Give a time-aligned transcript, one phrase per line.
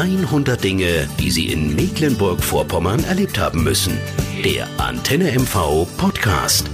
[0.00, 3.98] 100 Dinge, die Sie in Mecklenburg-Vorpommern erlebt haben müssen.
[4.42, 6.64] Der Antenne MV Podcast.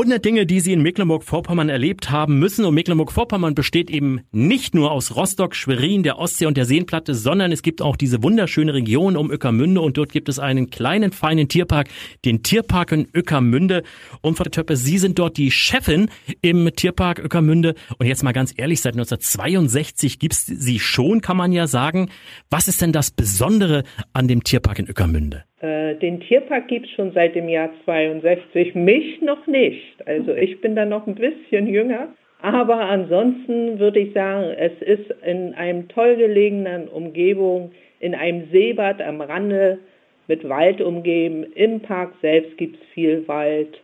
[0.00, 2.64] 100 Dinge, die Sie in Mecklenburg-Vorpommern erlebt haben müssen.
[2.64, 7.52] Und Mecklenburg-Vorpommern besteht eben nicht nur aus Rostock, Schwerin, der Ostsee und der Seenplatte, sondern
[7.52, 11.48] es gibt auch diese wunderschöne Region um Öckermünde und dort gibt es einen kleinen, feinen
[11.48, 11.90] Tierpark,
[12.24, 13.82] den Tierpark in Öckermünde.
[14.22, 16.08] Und Frau Töppe, Sie sind dort die Chefin
[16.40, 17.74] im Tierpark Öckermünde.
[17.98, 22.08] Und jetzt mal ganz ehrlich, seit 1962 gibt's Sie schon, kann man ja sagen.
[22.48, 25.44] Was ist denn das Besondere an dem Tierpark in Öckermünde?
[25.60, 30.06] Äh, den Tierpark gibt es schon seit dem Jahr 62, mich noch nicht.
[30.06, 32.08] Also ich bin da noch ein bisschen jünger.
[32.42, 39.02] Aber ansonsten würde ich sagen, es ist in einem toll gelegenen Umgebung, in einem Seebad
[39.02, 39.78] am Rande
[40.26, 41.44] mit Wald umgeben.
[41.54, 43.78] Im Park selbst gibt es viel Wald.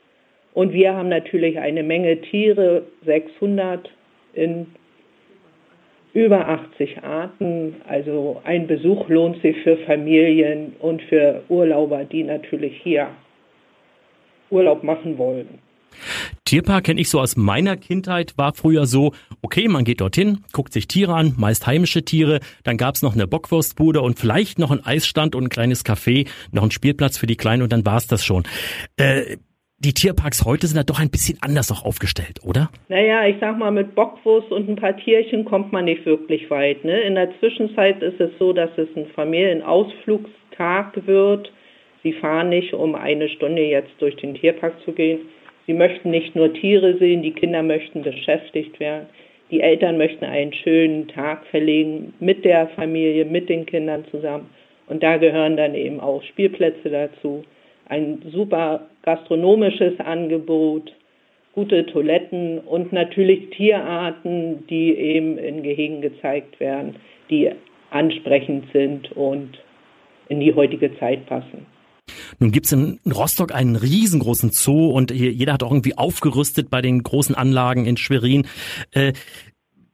[0.55, 3.91] Und wir haben natürlich eine Menge Tiere, 600
[4.33, 4.67] in
[6.17, 7.77] über 80 Arten.
[7.87, 13.09] Also ein Besuch lohnt sich für Familien und für Urlauber, die natürlich hier
[14.49, 15.59] Urlaub machen wollen.
[16.45, 20.73] Tierpark kenne ich so aus meiner Kindheit, war früher so, okay, man geht dorthin, guckt
[20.73, 24.85] sich Tiere an, meist heimische Tiere, dann gab's noch eine Bockwurstbude und vielleicht noch ein
[24.85, 28.25] Eisstand und ein kleines Café, noch ein Spielplatz für die Kleinen und dann war's das
[28.25, 28.45] schon.
[28.97, 29.37] Äh,
[29.79, 32.71] die Tierparks heute sind da doch ein bisschen anders auch aufgestellt, oder?
[32.89, 36.85] Naja, ich sag mal, mit Bockwurst und ein paar Tierchen kommt man nicht wirklich weit.
[36.85, 37.01] Ne?
[37.03, 41.53] In der Zwischenzeit ist es so, dass es ein Familienausflugstag wird.
[42.03, 45.21] Sie fahren nicht, um eine Stunde jetzt durch den Tierpark zu gehen.
[45.67, 49.07] Sie möchten nicht nur Tiere sehen, die Kinder möchten beschäftigt werden.
[49.51, 54.49] Die Eltern möchten einen schönen Tag verlegen mit der Familie, mit den Kindern zusammen.
[54.87, 57.45] Und da gehören dann eben auch Spielplätze dazu
[57.89, 60.93] ein super gastronomisches Angebot,
[61.53, 66.97] gute Toiletten und natürlich Tierarten, die eben in Gehegen gezeigt werden,
[67.31, 67.51] die
[67.91, 69.59] ansprechend sind und
[70.29, 71.67] in die heutige Zeit passen.
[72.39, 77.03] Nun gibt's in Rostock einen riesengroßen Zoo und jeder hat auch irgendwie aufgerüstet bei den
[77.03, 78.47] großen Anlagen in Schwerin.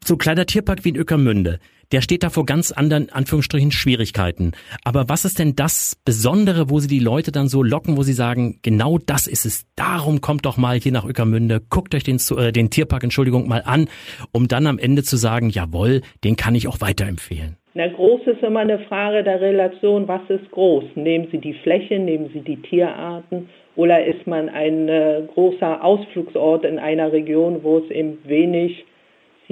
[0.05, 1.59] So ein kleiner Tierpark wie in Öckermünde
[1.93, 4.53] der steht da vor ganz anderen, Anführungsstrichen, Schwierigkeiten.
[4.83, 8.15] Aber was ist denn das Besondere, wo Sie die Leute dann so locken, wo Sie
[8.15, 12.19] sagen, genau das ist es, darum kommt doch mal hier nach Öckermünde, guckt euch den,
[12.37, 13.89] äh, den Tierpark, Entschuldigung, mal an,
[14.33, 17.57] um dann am Ende zu sagen, jawohl, den kann ich auch weiterempfehlen.
[17.75, 20.85] Na, groß ist immer eine Frage der Relation, was ist groß?
[20.95, 26.65] Nehmen Sie die Fläche, nehmen Sie die Tierarten oder ist man ein äh, großer Ausflugsort
[26.65, 28.85] in einer Region, wo es eben wenig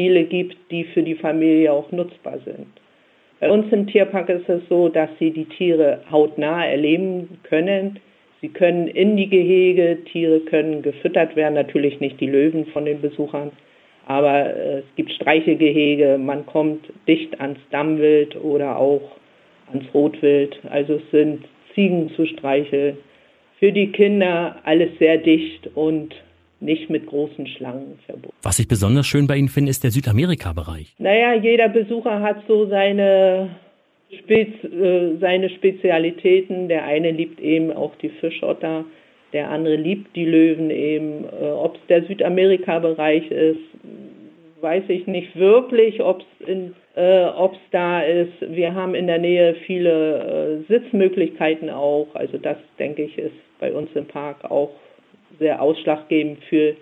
[0.00, 2.68] Ziele gibt, die für die Familie auch nutzbar sind.
[3.38, 7.98] Bei uns im Tierpark ist es so, dass sie die Tiere hautnah erleben können.
[8.40, 13.02] Sie können in die Gehege, Tiere können gefüttert werden, natürlich nicht die Löwen von den
[13.02, 13.50] Besuchern,
[14.06, 19.02] aber äh, es gibt Streichelgehege, man kommt dicht ans Dammwild oder auch
[19.70, 20.58] ans Rotwild.
[20.70, 21.44] Also es sind
[21.74, 22.96] Ziegen zu streicheln.
[23.58, 26.14] Für die Kinder alles sehr dicht und
[26.60, 28.36] nicht mit großen Schlangen verbunden.
[28.42, 30.94] Was ich besonders schön bei Ihnen finde, ist der Südamerika-Bereich.
[30.98, 33.56] Naja, jeder Besucher hat so seine,
[34.18, 36.68] Spez äh, seine Spezialitäten.
[36.68, 38.84] Der eine liebt eben auch die Fischotter,
[39.32, 41.24] der andere liebt die Löwen eben.
[41.24, 43.60] Äh, ob es der Südamerika-Bereich ist,
[44.60, 46.56] weiß ich nicht wirklich, ob es
[46.94, 47.26] äh,
[47.70, 48.32] da ist.
[48.40, 52.08] Wir haben in der Nähe viele äh, Sitzmöglichkeiten auch.
[52.14, 54.70] Also das, denke ich, ist bei uns im Park auch
[55.40, 56.76] sehr ausschlaggebend für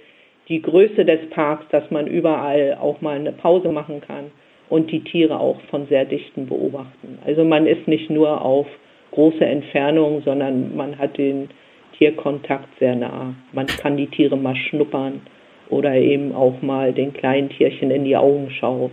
[0.48, 4.26] die Größe des Parks, dass man überall auch mal eine Pause machen kann
[4.68, 7.18] und die Tiere auch von sehr dichten beobachten.
[7.24, 8.66] Also man ist nicht nur auf
[9.12, 11.48] große Entfernung, sondern man hat den
[11.96, 13.34] Tierkontakt sehr nah.
[13.52, 15.22] Man kann die Tiere mal schnuppern
[15.70, 18.90] oder eben auch mal den kleinen Tierchen in die Augen schauen.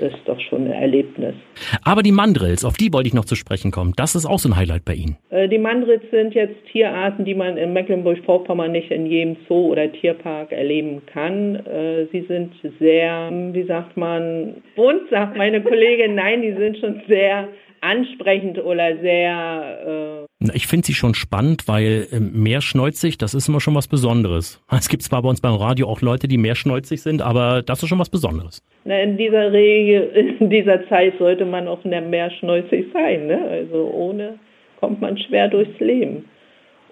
[0.00, 1.34] Ist doch schon ein Erlebnis.
[1.82, 3.92] Aber die Mandrills, auf die wollte ich noch zu sprechen kommen.
[3.96, 5.16] Das ist auch so ein Highlight bei Ihnen.
[5.30, 9.90] Äh, die Mandrills sind jetzt Tierarten, die man in Mecklenburg-Vorpommern nicht in jedem Zoo oder
[9.90, 11.56] Tierpark erleben kann.
[11.66, 16.14] Äh, sie sind sehr, wie sagt man, bunt, sagt meine Kollegin.
[16.14, 17.48] Nein, die sind schon sehr
[17.80, 20.26] ansprechend oder sehr.
[20.40, 24.62] Äh ich finde sie schon spannend, weil äh, mehrschneuzig, das ist immer schon was Besonderes.
[24.70, 27.88] Es gibt zwar bei uns beim Radio auch Leute, die mehrschneuzig sind, aber das ist
[27.88, 28.62] schon was Besonderes.
[28.84, 33.26] Na, in dieser Regel, in dieser Zeit sollte man auch mehrschneuzig sein.
[33.26, 33.40] Ne?
[33.50, 34.38] Also ohne
[34.80, 36.24] kommt man schwer durchs Leben.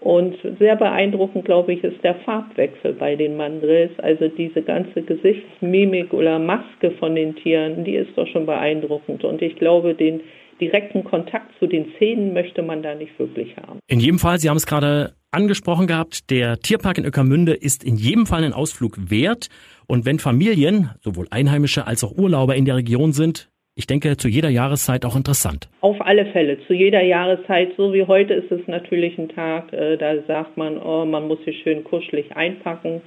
[0.00, 3.99] Und sehr beeindruckend, glaube ich, ist der Farbwechsel bei den Mandrills.
[3.99, 9.25] Also diese ganze Gesichtsmimik oder Maske von den Tieren, die ist doch schon beeindruckend.
[9.25, 10.21] Und ich glaube, den
[10.61, 13.79] direkten Kontakt zu den Zähnen möchte man da nicht wirklich haben.
[13.87, 17.97] In jedem Fall, Sie haben es gerade angesprochen gehabt, der Tierpark in Öckermünde ist in
[17.97, 19.49] jedem Fall ein Ausflug wert.
[19.87, 23.49] Und wenn Familien, sowohl Einheimische als auch Urlauber in der Region sind,
[23.79, 25.69] ich denke, zu jeder Jahreszeit auch interessant.
[25.82, 27.75] Auf alle Fälle, zu jeder Jahreszeit.
[27.76, 31.44] So wie heute ist es natürlich ein Tag, äh, da sagt man, oh, man muss
[31.44, 33.02] sich schön kuschelig einpacken.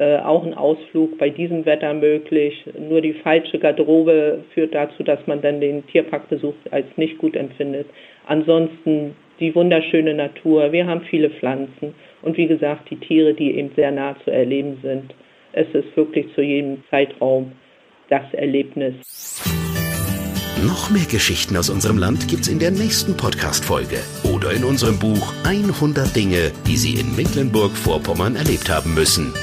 [0.00, 2.64] Äh, auch ein Ausflug bei diesem Wetter möglich.
[2.88, 7.86] Nur die falsche Garderobe führt dazu, dass man dann den Tierparkbesuch als nicht gut empfindet.
[8.26, 10.72] Ansonsten die wunderschöne Natur.
[10.72, 14.78] Wir haben viele Pflanzen und wie gesagt die Tiere, die eben sehr nah zu erleben
[14.82, 15.14] sind.
[15.52, 17.52] Es ist wirklich zu jedem Zeitraum
[18.08, 18.94] das Erlebnis.
[20.66, 23.98] Noch mehr Geschichten aus unserem Land gibt's in der nächsten Podcast-Folge
[24.34, 29.34] oder in unserem Buch 100 Dinge, die Sie in Mecklenburg-Vorpommern erlebt haben müssen.